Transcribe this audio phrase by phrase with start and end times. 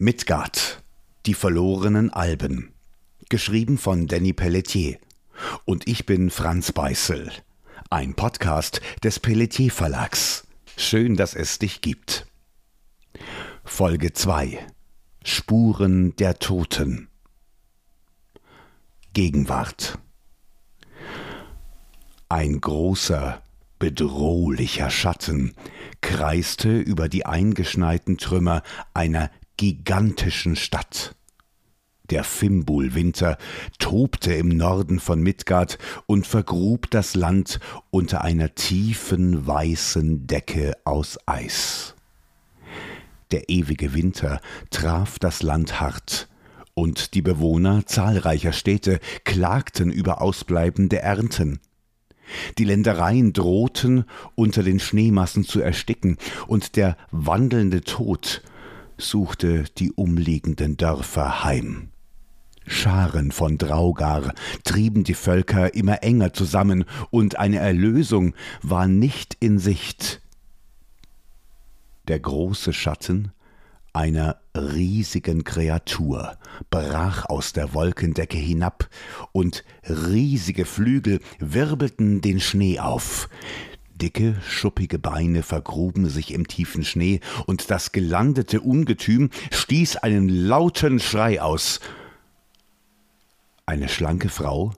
[0.00, 0.80] Midgard,
[1.26, 2.72] die verlorenen Alben.
[3.30, 4.96] Geschrieben von Danny Pelletier.
[5.64, 7.32] Und ich bin Franz Beißel.
[7.90, 10.46] Ein Podcast des Pelletier Verlags.
[10.76, 12.28] Schön, dass es dich gibt.
[13.64, 14.64] Folge 2.
[15.24, 17.08] Spuren der Toten.
[19.14, 19.98] Gegenwart.
[22.28, 23.42] Ein großer,
[23.80, 25.56] bedrohlicher Schatten
[26.00, 28.62] kreiste über die eingeschneiten Trümmer
[28.94, 31.14] einer gigantischen Stadt.
[32.08, 33.36] Der Fimbulwinter
[33.78, 41.18] tobte im Norden von Midgard und vergrub das Land unter einer tiefen weißen Decke aus
[41.26, 41.94] Eis.
[43.30, 44.40] Der ewige Winter
[44.70, 46.28] traf das Land hart,
[46.72, 51.60] und die Bewohner zahlreicher Städte klagten über ausbleibende Ernten.
[52.56, 54.04] Die Ländereien drohten
[54.34, 56.16] unter den Schneemassen zu ersticken,
[56.46, 58.42] und der wandelnde Tod
[58.98, 61.88] suchte die umliegenden Dörfer heim.
[62.66, 69.58] Scharen von Draugar trieben die Völker immer enger zusammen, und eine Erlösung war nicht in
[69.58, 70.20] Sicht.
[72.08, 73.32] Der große Schatten
[73.94, 76.36] einer riesigen Kreatur
[76.70, 78.88] brach aus der Wolkendecke hinab,
[79.32, 83.28] und riesige Flügel wirbelten den Schnee auf.
[83.98, 91.00] Dicke, schuppige Beine vergruben sich im tiefen Schnee, und das gelandete Ungetüm stieß einen lauten
[91.00, 91.80] Schrei aus.
[93.66, 94.72] Eine schlanke Frau,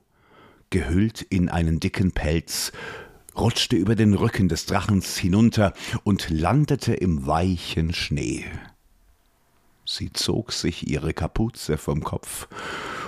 [0.69, 2.71] gehüllt in einen dicken Pelz,
[3.37, 8.45] rutschte über den Rücken des Drachens hinunter und landete im weichen Schnee.
[9.85, 12.47] Sie zog sich ihre Kapuze vom Kopf,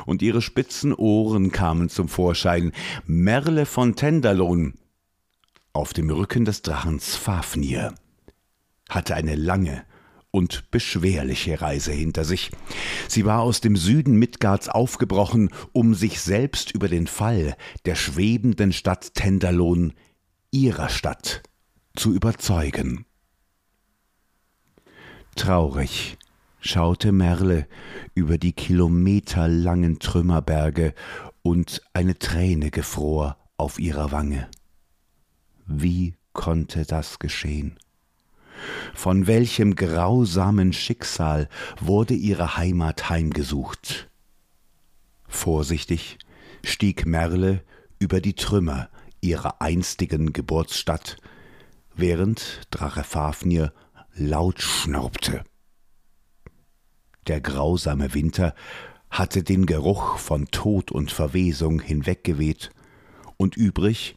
[0.05, 2.73] und ihre spitzen Ohren kamen zum Vorschein.
[3.05, 4.73] Merle von Tenderlohn
[5.73, 7.93] auf dem Rücken des Drachens Fafnir,
[8.89, 9.83] hatte eine lange
[10.31, 12.51] und beschwerliche Reise hinter sich.
[13.07, 18.71] Sie war aus dem Süden Midgards aufgebrochen, um sich selbst über den Fall der schwebenden
[18.71, 19.93] Stadt Tenderlohn,
[20.51, 21.43] ihrer Stadt,
[21.95, 23.05] zu überzeugen.
[25.35, 26.17] Traurig
[26.59, 27.67] schaute Merle
[28.15, 30.93] über die kilometerlangen Trümmerberge,
[31.43, 34.47] und eine Träne gefror auf ihrer Wange.
[35.65, 37.77] Wie konnte das geschehen?
[38.93, 44.09] Von welchem grausamen Schicksal wurde ihre Heimat heimgesucht?
[45.27, 46.17] Vorsichtig
[46.63, 47.63] stieg Merle
[47.99, 48.89] über die Trümmer
[49.21, 51.17] ihrer einstigen Geburtsstadt,
[51.95, 53.73] während Drache Fafnir
[54.15, 55.43] laut schnaubte.
[57.27, 58.53] Der grausame Winter
[59.09, 62.71] hatte den Geruch von Tod und Verwesung hinweggeweht,
[63.37, 64.15] und übrig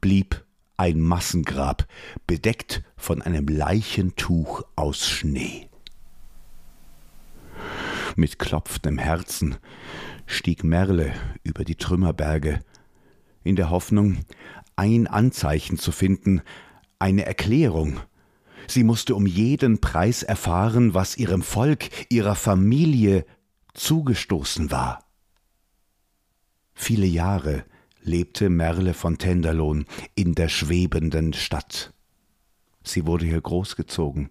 [0.00, 0.44] blieb
[0.78, 1.86] ein Massengrab,
[2.26, 5.68] bedeckt von einem Leichentuch aus Schnee.
[8.16, 9.58] Mit klopfendem Herzen
[10.26, 11.12] stieg Merle
[11.42, 12.60] über die Trümmerberge,
[13.44, 14.24] in der Hoffnung,
[14.76, 16.42] ein Anzeichen zu finden,
[16.98, 18.00] eine Erklärung.
[18.68, 23.24] Sie musste um jeden Preis erfahren, was ihrem Volk, ihrer Familie
[23.74, 25.04] zugestoßen war.
[26.74, 27.64] Viele Jahre
[28.02, 31.92] lebte Merle von Tenderlohn in der schwebenden Stadt.
[32.82, 34.30] Sie wurde hier großgezogen.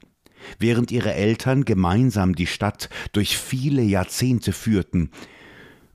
[0.60, 5.12] Während ihre Eltern gemeinsam die Stadt durch viele Jahrzehnte führten,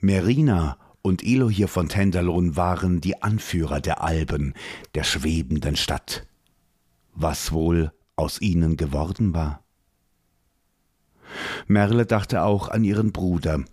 [0.00, 4.54] Merina und Elohir von Tenderlohn waren die Anführer der Alben,
[4.94, 6.27] der schwebenden Stadt.
[7.15, 9.62] Was wohl aus ihnen geworden war?
[11.66, 13.65] Merle dachte auch an ihren Bruder,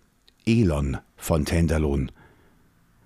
[0.46, 2.12] Elon von Tenderlohn.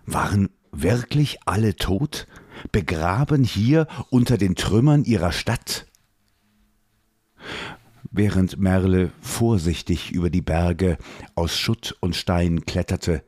[0.05, 2.27] Waren wirklich alle tot,
[2.71, 5.85] begraben hier unter den Trümmern ihrer Stadt?
[8.11, 10.97] Während Merle vorsichtig über die Berge
[11.35, 13.23] aus Schutt und Stein kletterte,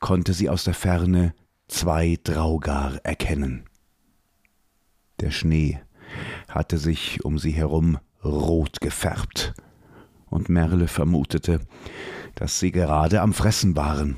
[0.00, 1.34] konnte sie aus der Ferne
[1.68, 3.64] zwei Draugar erkennen.
[5.20, 5.80] Der Schnee
[6.48, 9.54] hatte sich um sie herum rot gefärbt,
[10.26, 11.60] und Merle vermutete,
[12.34, 14.16] dass sie gerade am Fressen waren.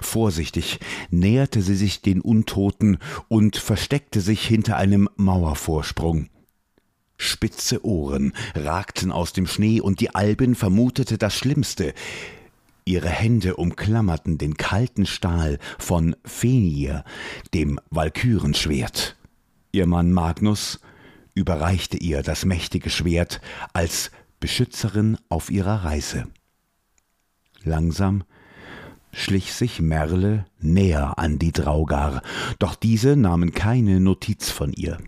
[0.00, 0.80] Vorsichtig
[1.10, 2.98] näherte sie sich den Untoten
[3.28, 6.28] und versteckte sich hinter einem Mauervorsprung.
[7.16, 11.94] Spitze Ohren ragten aus dem Schnee, und die Albin vermutete das Schlimmste.
[12.84, 17.04] Ihre Hände umklammerten den kalten Stahl von Fenir,
[17.54, 19.16] dem Walkürenschwert.
[19.72, 20.80] Ihr Mann Magnus
[21.34, 23.40] überreichte ihr das mächtige Schwert
[23.72, 26.26] als Beschützerin auf ihrer Reise.
[27.62, 28.24] Langsam
[29.14, 32.22] schlich sich Merle näher an die Draugar,
[32.58, 34.98] doch diese nahmen keine Notiz von ihr.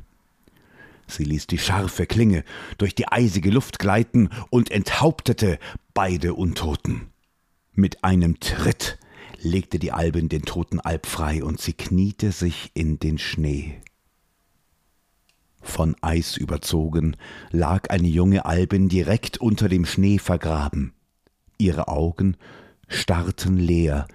[1.07, 2.45] Sie ließ die scharfe Klinge
[2.79, 5.59] durch die eisige Luft gleiten und enthauptete
[5.95, 7.09] beide Untoten.
[7.73, 8.99] Mit einem Tritt
[9.41, 13.81] legte die Albin den toten Alp frei und sie kniete sich in den Schnee.
[15.61, 17.17] Von Eis überzogen
[17.51, 20.95] lag eine junge Albin direkt unter dem Schnee vergraben.
[21.59, 22.37] Ihre Augen
[22.89, 24.07] starrten leer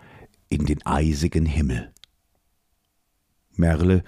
[0.50, 1.91] in den eisigen Himmel.
[3.56, 4.03] Merle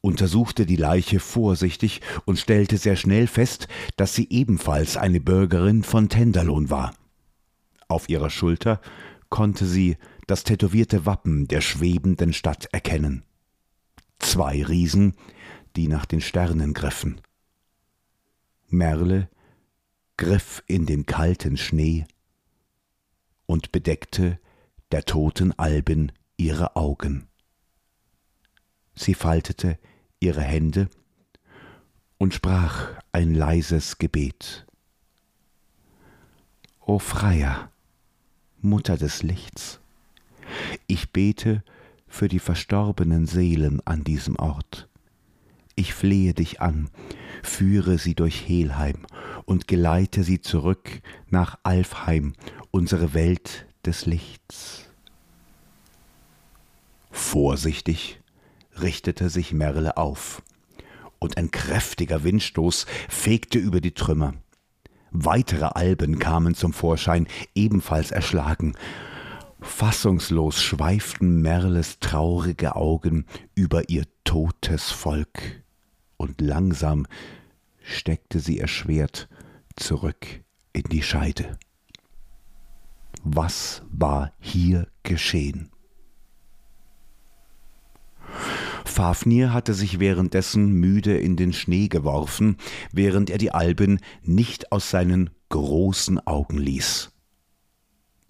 [0.00, 3.66] untersuchte die Leiche vorsichtig und stellte sehr schnell fest,
[3.96, 6.94] dass sie ebenfalls eine Bürgerin von Tenderlohn war.
[7.88, 8.80] Auf ihrer Schulter
[9.28, 9.96] konnte sie
[10.26, 13.22] das tätowierte Wappen der schwebenden Stadt erkennen.
[14.18, 15.14] Zwei Riesen,
[15.76, 17.20] die nach den Sternen griffen.
[18.68, 19.28] Merle
[20.16, 22.06] griff in den kalten Schnee
[23.46, 24.38] und bedeckte
[24.92, 27.28] der toten Alben ihre Augen.
[28.94, 29.78] Sie faltete
[30.20, 30.88] ihre Hände
[32.18, 34.66] und sprach ein leises Gebet.
[36.80, 37.70] O Freier,
[38.60, 39.80] Mutter des Lichts,
[40.86, 41.62] ich bete
[42.06, 44.88] für die verstorbenen Seelen an diesem Ort.
[45.76, 46.88] Ich flehe dich an,
[47.42, 49.06] führe sie durch Helheim
[49.44, 52.32] und geleite sie zurück nach Alfheim,
[52.70, 54.90] unsere Welt des Lichts.
[57.10, 58.20] Vorsichtig
[58.80, 60.42] richtete sich Merle auf,
[61.18, 64.34] und ein kräftiger Windstoß fegte über die Trümmer.
[65.10, 68.74] Weitere Alben kamen zum Vorschein, ebenfalls erschlagen.
[69.60, 73.24] Fassungslos schweiften Merles traurige Augen
[73.54, 75.62] über ihr totes Volk,
[76.16, 77.06] und langsam
[77.82, 79.28] steckte sie ihr Schwert
[79.76, 80.26] zurück
[80.72, 81.58] in die Scheide.
[83.22, 85.70] Was war hier geschehen?
[88.84, 92.56] Fafnir hatte sich währenddessen müde in den Schnee geworfen,
[92.92, 97.10] während er die Alben nicht aus seinen großen Augen ließ.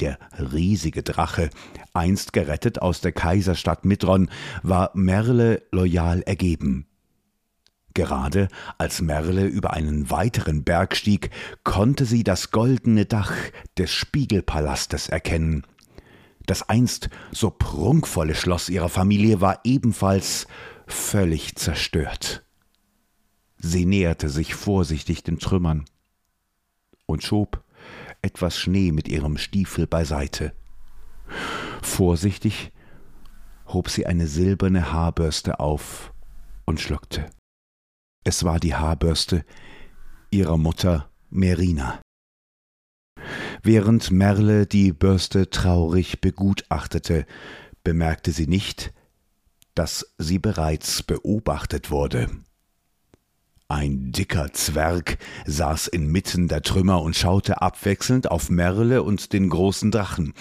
[0.00, 0.18] Der
[0.52, 1.50] riesige Drache,
[1.94, 4.28] einst gerettet aus der Kaiserstadt Midron,
[4.62, 6.86] war Merle loyal ergeben.
[7.96, 11.30] Gerade als Merle über einen weiteren Berg stieg,
[11.64, 13.32] konnte sie das goldene Dach
[13.78, 15.62] des Spiegelpalastes erkennen,
[16.44, 20.46] das einst so prunkvolle Schloss ihrer Familie war ebenfalls
[20.86, 22.44] völlig zerstört.
[23.56, 25.86] Sie näherte sich vorsichtig den Trümmern
[27.06, 27.64] und schob
[28.20, 30.52] etwas Schnee mit ihrem Stiefel beiseite.
[31.80, 32.72] Vorsichtig
[33.68, 36.12] hob sie eine silberne Haarbürste auf
[36.66, 37.30] und schluckte.
[38.28, 39.44] Es war die Haarbürste
[40.32, 42.00] ihrer Mutter Merina.
[43.62, 47.24] Während Merle die Bürste traurig begutachtete,
[47.84, 48.92] bemerkte sie nicht,
[49.76, 52.28] dass sie bereits beobachtet wurde.
[53.68, 59.92] Ein dicker Zwerg saß inmitten der Trümmer und schaute abwechselnd auf Merle und den großen
[59.92, 60.34] Drachen.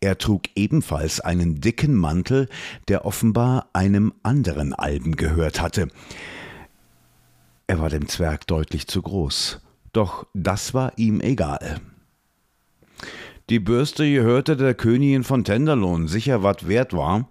[0.00, 2.48] Er trug ebenfalls einen dicken Mantel,
[2.88, 5.88] der offenbar einem anderen Alben gehört hatte.
[7.66, 9.60] Er war dem Zwerg deutlich zu groß,
[9.92, 11.80] doch das war ihm egal.
[13.50, 17.28] Die Bürste gehörte der Königin von Tenderlohn, sicher wat wert war.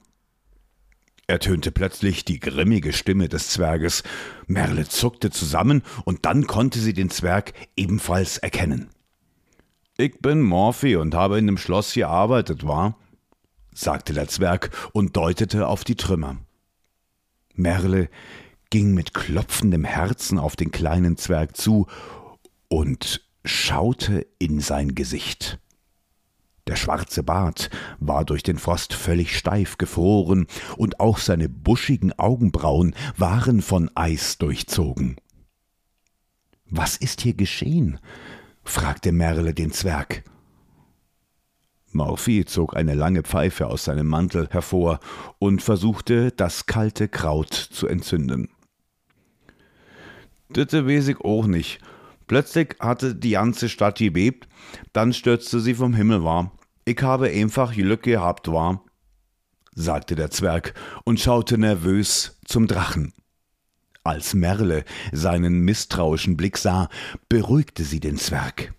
[1.27, 4.03] ertönte plötzlich die grimmige Stimme des Zwerges.
[4.45, 8.89] Merle zuckte zusammen, und dann konnte sie den Zwerg ebenfalls erkennen.
[9.97, 12.97] Ich bin Morphy und habe in dem Schloss gearbeitet, war?
[13.73, 16.37] sagte der Zwerg und deutete auf die Trümmer.
[17.55, 18.09] Merle
[18.69, 21.87] ging mit klopfendem Herzen auf den kleinen Zwerg zu
[22.67, 25.59] und schaute in sein Gesicht.
[26.67, 27.69] Der schwarze Bart
[27.99, 34.39] war durch den Frost völlig steif gefroren, und auch seine buschigen Augenbrauen waren von Eis
[34.39, 35.17] durchzogen.
[36.67, 37.99] Was ist hier geschehen?
[38.63, 40.23] fragte Merle den Zwerg.
[41.91, 44.99] Morphy zog eine lange Pfeife aus seinem Mantel hervor
[45.37, 48.49] und versuchte, das kalte Kraut zu entzünden.
[50.49, 51.79] Ditte weiß ich auch nicht,
[52.27, 54.47] Plötzlich hatte die ganze Stadt gebebt,
[54.93, 56.51] dann stürzte sie vom Himmel war.
[56.85, 58.83] Ich habe einfach Glück gehabt, war,
[59.75, 60.73] sagte der Zwerg
[61.03, 63.13] und schaute nervös zum Drachen.
[64.03, 66.89] Als Merle seinen misstrauischen Blick sah,
[67.27, 68.73] beruhigte sie den Zwerg.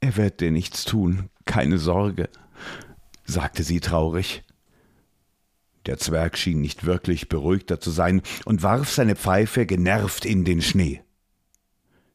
[0.00, 2.28] Er wird dir nichts tun, keine Sorge,
[3.24, 4.44] sagte sie traurig.
[5.88, 10.60] Der Zwerg schien nicht wirklich beruhigter zu sein und warf seine Pfeife genervt in den
[10.60, 11.00] Schnee.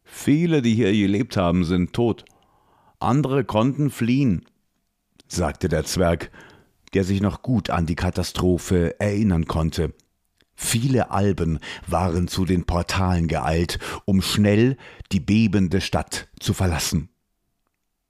[0.03, 2.24] Viele, die hier gelebt haben, sind tot.
[3.00, 4.46] Andere konnten fliehen,
[5.27, 6.30] sagte der Zwerg,
[6.94, 9.96] der sich noch gut an die Katastrophe erinnern konnte.
[10.53, 14.77] Viele Alben waren zu den Portalen geeilt, um schnell
[15.12, 17.10] die bebende Stadt zu verlassen.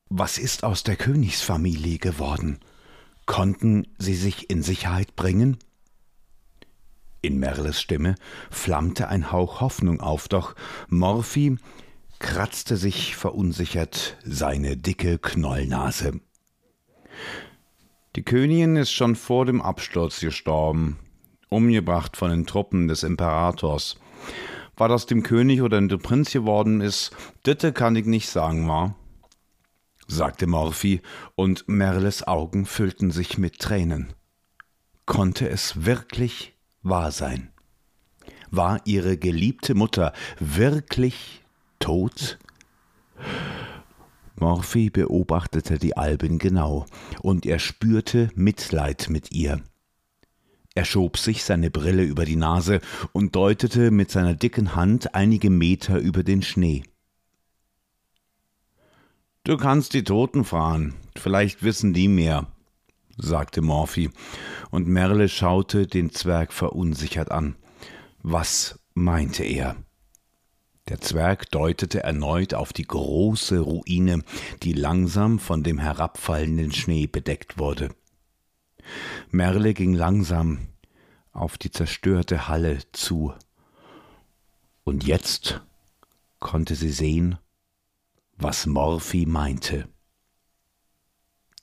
[0.10, 2.60] Was ist aus der Königsfamilie geworden?
[3.26, 5.58] Konnten sie sich in Sicherheit bringen?
[7.22, 8.16] In Merles Stimme
[8.52, 10.56] flammte ein Hauch Hoffnung auf, doch
[10.90, 11.58] Morphy
[12.20, 16.20] kratzte sich verunsichert seine dicke Knollnase.
[18.16, 21.00] Die Königin ist schon vor dem Absturz gestorben,
[21.50, 23.98] umgebracht von den Truppen des Imperators.
[24.76, 27.12] Was aus dem König oder dem Prinz geworden ist,
[27.46, 28.96] ditte kann ich nicht sagen, war,
[30.08, 31.02] sagte Morphy,
[31.36, 34.14] und Merles Augen füllten sich mit Tränen.
[35.06, 37.52] Konnte es wirklich wahr sein?
[38.52, 41.44] War ihre geliebte Mutter wirklich
[41.80, 42.40] tot?
[44.36, 46.86] Morphy beobachtete die Alben genau,
[47.22, 49.62] und er spürte Mitleid mit ihr.
[50.76, 52.80] Er schob sich seine Brille über die Nase
[53.12, 56.84] und deutete mit seiner dicken Hand einige Meter über den Schnee.
[59.46, 62.48] Du kannst die Toten fragen, vielleicht wissen die mehr,
[63.18, 64.10] sagte Morphy,
[64.72, 67.58] und Merle schaute den Zwerg verunsichert an.
[68.22, 69.76] Was meinte er?
[70.88, 74.24] Der Zwerg deutete erneut auf die große Ruine,
[74.62, 77.90] die langsam von dem herabfallenden Schnee bedeckt wurde.
[79.30, 80.70] Merle ging langsam
[81.34, 83.34] auf die zerstörte Halle zu.
[84.86, 85.60] Und jetzt
[86.40, 87.40] konnte sie sehen,
[88.38, 89.88] was Morphy meinte.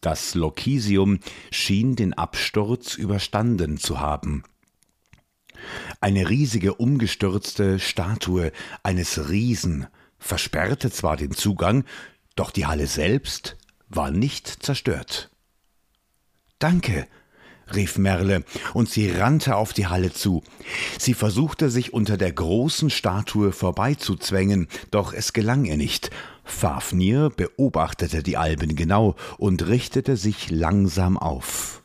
[0.01, 4.45] Das Lokisium schien den Absturz überstanden zu haben.
[6.01, 9.87] Eine riesige umgestürzte Statue eines Riesen
[10.19, 11.85] versperrte zwar den Zugang,
[12.35, 13.59] doch die Halle selbst
[13.89, 15.31] war nicht zerstört.
[16.59, 17.07] Danke,
[17.75, 20.43] rief Merle, und sie rannte auf die Halle zu.
[20.99, 26.11] Sie versuchte sich unter der großen Statue vorbeizuzwängen, doch es gelang ihr nicht.
[26.45, 31.81] Fafnir beobachtete die Alben genau und richtete sich langsam auf.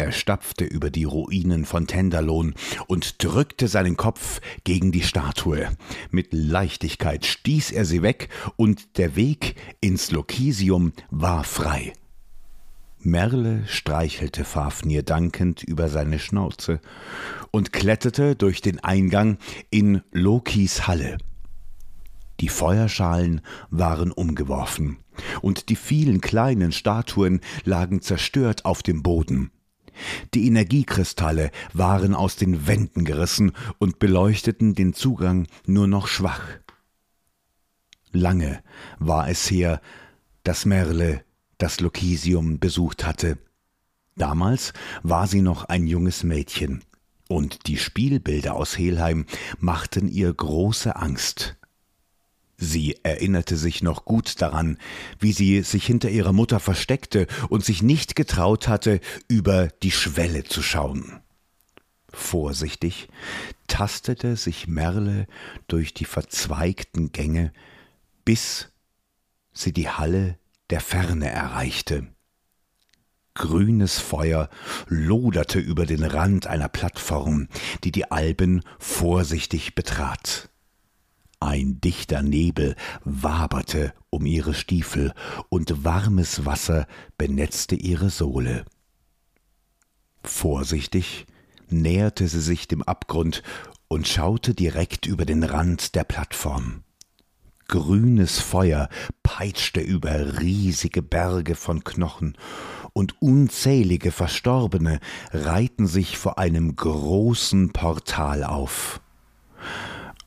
[0.00, 2.54] Er stapfte über die Ruinen von Tenderlohn
[2.86, 5.76] und drückte seinen Kopf gegen die Statue.
[6.12, 11.92] Mit Leichtigkeit stieß er sie weg, und der Weg ins Lokisium war frei.
[13.00, 16.80] Merle streichelte Fafnir dankend über seine Schnauze
[17.50, 19.38] und kletterte durch den Eingang
[19.70, 21.18] in Lokis Halle.
[22.40, 23.40] Die Feuerschalen
[23.70, 24.98] waren umgeworfen,
[25.42, 29.50] und die vielen kleinen Statuen lagen zerstört auf dem Boden.
[30.34, 36.42] Die Energiekristalle waren aus den Wänden gerissen und beleuchteten den Zugang nur noch schwach.
[38.12, 38.62] Lange
[38.98, 39.80] war es her,
[40.44, 41.24] dass Merle
[41.58, 43.38] das Lokisium besucht hatte.
[44.16, 44.72] Damals
[45.02, 46.82] war sie noch ein junges Mädchen,
[47.28, 49.26] und die Spielbilder aus Helheim
[49.58, 51.56] machten ihr große Angst.
[52.56, 54.78] Sie erinnerte sich noch gut daran,
[55.20, 60.42] wie sie sich hinter ihrer Mutter versteckte und sich nicht getraut hatte, über die Schwelle
[60.42, 61.20] zu schauen.
[62.12, 63.08] Vorsichtig
[63.68, 65.28] tastete sich Merle
[65.68, 67.52] durch die verzweigten Gänge,
[68.24, 68.72] bis
[69.52, 70.37] sie die Halle
[70.70, 72.06] der Ferne erreichte.
[73.34, 74.48] Grünes Feuer
[74.88, 77.48] loderte über den Rand einer Plattform,
[77.84, 80.50] die die Alben vorsichtig betrat.
[81.40, 85.14] Ein dichter Nebel waberte um ihre Stiefel,
[85.50, 88.64] und warmes Wasser benetzte ihre Sohle.
[90.24, 91.26] Vorsichtig
[91.68, 93.42] näherte sie sich dem Abgrund
[93.86, 96.82] und schaute direkt über den Rand der Plattform.
[97.68, 98.88] Grünes Feuer
[99.22, 102.36] peitschte über riesige Berge von Knochen,
[102.94, 105.00] und unzählige Verstorbene
[105.32, 109.02] reihten sich vor einem großen Portal auf.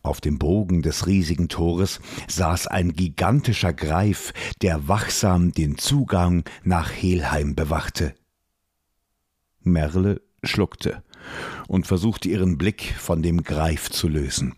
[0.04, 6.92] Auf dem Bogen des riesigen Tores saß ein gigantischer Greif, der wachsam den Zugang nach
[6.92, 8.14] Helheim bewachte.
[9.62, 11.04] Merle schluckte
[11.68, 14.56] und versuchte ihren Blick von dem Greif zu lösen.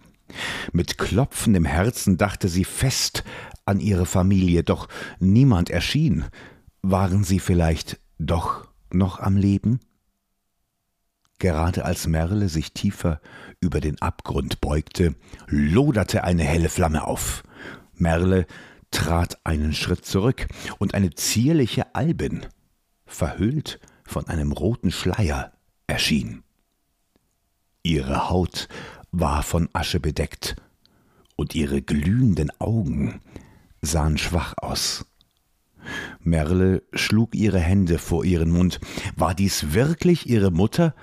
[0.71, 3.23] Mit klopfendem Herzen dachte sie fest
[3.65, 4.87] an ihre Familie, doch
[5.19, 6.25] niemand erschien.
[6.81, 9.79] Waren sie vielleicht doch noch am Leben?
[11.39, 13.19] Gerade als Merle sich tiefer
[13.59, 15.15] über den Abgrund beugte,
[15.47, 17.43] loderte eine helle Flamme auf.
[17.95, 18.45] Merle
[18.91, 22.45] trat einen Schritt zurück, und eine zierliche Albin,
[23.05, 25.51] verhüllt von einem roten Schleier,
[25.87, 26.43] erschien.
[27.81, 28.69] Ihre Haut
[29.13, 30.57] war von Asche bedeckt,
[31.37, 33.21] und ihre glühenden Augen
[33.81, 35.05] sahen schwach aus.
[36.19, 38.79] Merle schlug ihre Hände vor ihren Mund.
[39.15, 40.95] War dies wirklich ihre Mutter?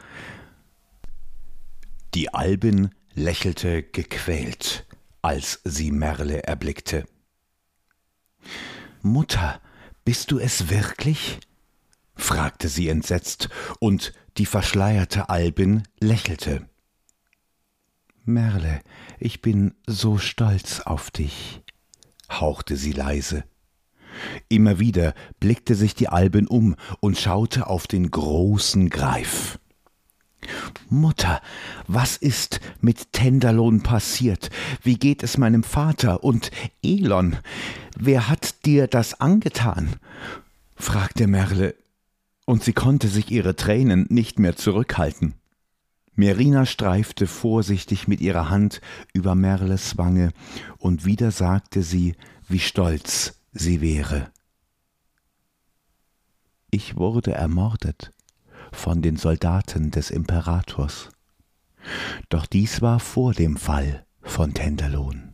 [2.14, 4.86] Die Albin lächelte gequält,
[5.22, 7.06] als sie Merle erblickte.
[9.02, 9.60] Mutter,
[10.04, 11.38] bist du es wirklich?
[12.16, 13.48] fragte sie entsetzt,
[13.78, 16.69] und die verschleierte Albin lächelte.
[18.24, 18.80] Merle,
[19.18, 21.62] ich bin so stolz auf dich,
[22.30, 23.44] hauchte sie leise.
[24.48, 29.58] Immer wieder blickte sich die Albin um und schaute auf den großen Greif.
[30.88, 31.40] Mutter,
[31.86, 34.50] was ist mit Tenderlohn passiert?
[34.82, 36.50] Wie geht es meinem Vater und
[36.82, 37.36] Elon?
[37.96, 39.96] Wer hat dir das angetan?
[40.76, 41.74] fragte Merle,
[42.46, 45.39] und sie konnte sich ihre Tränen nicht mehr zurückhalten.
[46.20, 48.82] Merina streifte vorsichtig mit ihrer Hand
[49.14, 50.32] über Merles Wange,
[50.76, 52.14] und wieder sagte sie,
[52.46, 54.30] wie stolz sie wäre.
[56.70, 58.12] Ich wurde ermordet
[58.70, 61.08] von den Soldaten des Imperators.
[62.28, 65.32] Doch dies war vor dem Fall von Tenderlohn,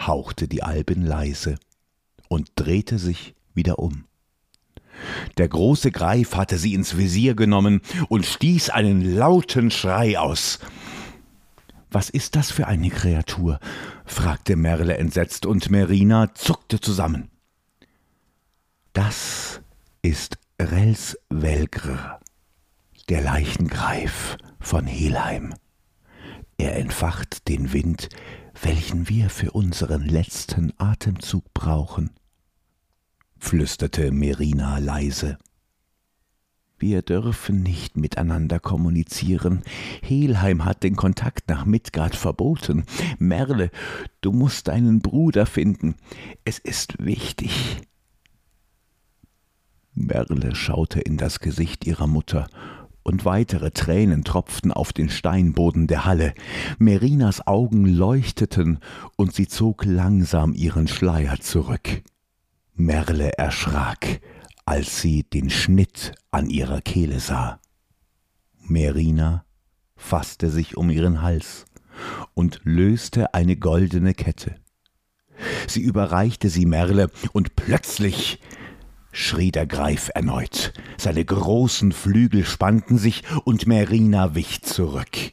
[0.00, 1.54] hauchte die Albin leise
[2.26, 4.09] und drehte sich wieder um.
[5.38, 10.58] Der große Greif hatte sie ins Visier genommen und stieß einen lauten Schrei aus.
[11.90, 13.58] Was ist das für eine Kreatur?
[14.04, 17.30] fragte Merle entsetzt, und Merina zuckte zusammen.
[18.92, 19.60] Das
[20.02, 22.20] ist Relsvelgr,
[23.08, 25.54] der Leichengreif von Helheim.
[26.58, 28.08] Er entfacht den Wind,
[28.60, 32.10] welchen wir für unseren letzten Atemzug brauchen
[33.40, 35.38] flüsterte Merina leise.
[36.78, 39.62] Wir dürfen nicht miteinander kommunizieren.
[40.02, 42.84] Helheim hat den Kontakt nach Midgard verboten.
[43.18, 43.70] Merle,
[44.22, 45.96] du musst deinen Bruder finden.
[46.44, 47.82] Es ist wichtig.
[49.92, 52.46] Merle schaute in das Gesicht ihrer Mutter,
[53.02, 56.34] und weitere Tränen tropften auf den Steinboden der Halle.
[56.78, 58.78] Merinas Augen leuchteten,
[59.16, 62.02] und sie zog langsam ihren Schleier zurück.
[62.80, 64.20] Merle erschrak,
[64.64, 67.60] als sie den Schnitt an ihrer Kehle sah.
[68.62, 69.44] Merina
[69.96, 71.66] fasste sich um ihren Hals
[72.34, 74.56] und löste eine goldene Kette.
[75.66, 78.40] Sie überreichte sie Merle, und plötzlich
[79.12, 80.72] schrie der Greif erneut.
[80.96, 85.32] Seine großen Flügel spannten sich, und Merina wich zurück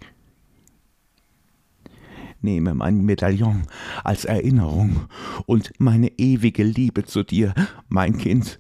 [2.42, 3.64] nehme mein Medaillon
[4.04, 5.08] als Erinnerung
[5.46, 7.54] und meine ewige Liebe zu dir,
[7.88, 8.60] mein Kind,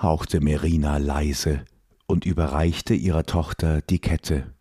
[0.00, 1.64] hauchte Merina leise
[2.06, 4.54] und überreichte ihrer Tochter die Kette.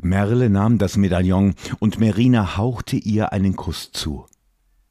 [0.00, 4.26] Merle nahm das Medaillon und Merina hauchte ihr einen Kuss zu.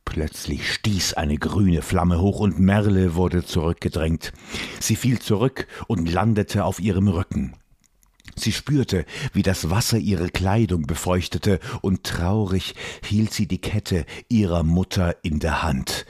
[0.06, 4.34] Plötzlich stieß eine grüne Flamme hoch und Merle wurde zurückgedrängt.
[4.80, 7.56] Sie fiel zurück und landete auf ihrem Rücken.
[8.36, 14.64] Sie spürte, wie das Wasser ihre Kleidung befeuchtete, und traurig hielt sie die Kette ihrer
[14.64, 16.06] Mutter in der Hand.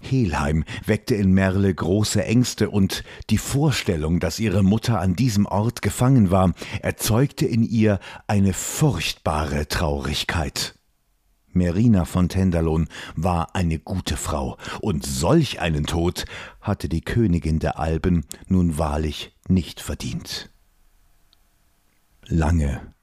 [0.00, 5.80] Helheim weckte in Merle große Ängste, und die Vorstellung, dass ihre Mutter an diesem Ort
[5.82, 10.74] gefangen war, erzeugte in ihr eine furchtbare Traurigkeit.
[11.54, 16.24] Merina von Tenderlohn war eine gute Frau, und solch einen Tod
[16.60, 20.51] hatte die Königin der Alben nun wahrlich nicht verdient.
[22.34, 22.94] Lange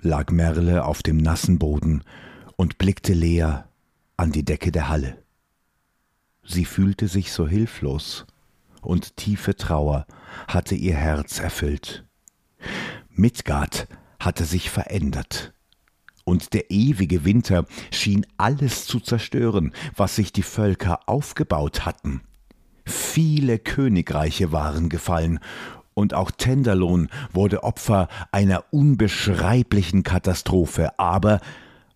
[0.00, 2.04] lag Merle auf dem nassen Boden
[2.56, 3.68] und blickte leer
[4.16, 5.22] an die Decke der Halle.
[6.42, 8.24] Sie fühlte sich so hilflos,
[8.80, 10.06] und tiefe Trauer
[10.46, 12.06] hatte ihr Herz erfüllt.
[13.10, 15.52] Midgard hatte sich verändert,
[16.24, 22.22] und der ewige Winter schien alles zu zerstören, was sich die Völker aufgebaut hatten.
[22.86, 25.40] Viele Königreiche waren gefallen,
[25.98, 30.96] und auch Tenderlohn wurde Opfer einer unbeschreiblichen Katastrophe.
[30.96, 31.40] Aber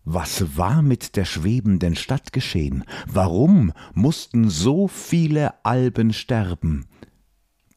[0.04, 2.82] was war mit der schwebenden Stadt geschehen?
[3.06, 6.86] Warum mussten so viele Alben sterben?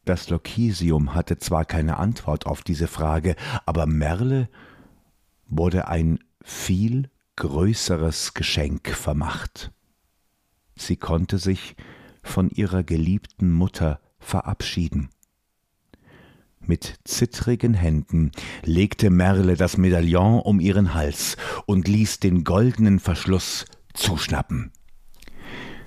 [0.04, 4.48] Das Lokisium hatte zwar keine Antwort auf diese Frage, aber Merle
[5.46, 9.70] wurde ein viel größeres Geschenk vermacht.
[10.74, 11.76] Sie konnte sich
[12.24, 15.10] von ihrer geliebten Mutter verabschieden.
[16.66, 18.32] Mit zittrigen Händen
[18.64, 24.72] legte Merle das Medaillon um ihren Hals und ließ den goldenen Verschluss zuschnappen.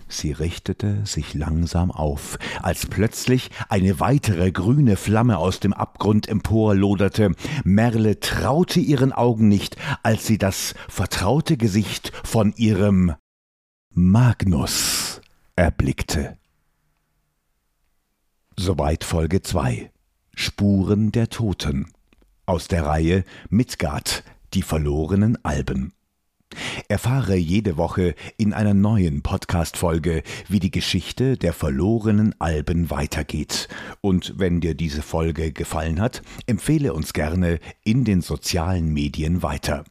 [0.07, 7.35] Sie richtete sich langsam auf, als plötzlich eine weitere grüne Flamme aus dem Abgrund emporloderte.
[7.63, 13.13] Merle traute ihren Augen nicht, als sie das vertraute Gesicht von ihrem
[13.93, 15.21] Magnus
[15.55, 16.37] erblickte.
[18.55, 19.91] Soweit Folge 2.
[20.41, 21.87] Spuren der Toten
[22.45, 24.23] aus der Reihe Midgard,
[24.53, 25.91] Die verlorenen Alben.
[26.87, 33.67] Erfahre jede Woche in einer neuen Podcast-Folge, wie die Geschichte der verlorenen Alben weitergeht.
[33.99, 39.83] Und wenn dir diese Folge gefallen hat, empfehle uns gerne in den sozialen Medien weiter.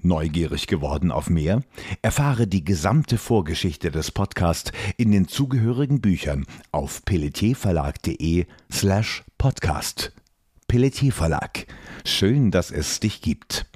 [0.00, 1.62] Neugierig geworden auf mehr?
[2.00, 10.10] Erfahre die gesamte Vorgeschichte des Podcasts in den zugehörigen Büchern auf pelletierverlag.de slash podcast.
[10.68, 11.66] Pelletier Verlag.
[12.06, 13.66] Schön, dass es dich gibt.